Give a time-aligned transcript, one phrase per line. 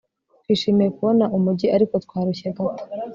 [0.41, 2.83] Twishimiye kubona umujyi ariko twarushye gato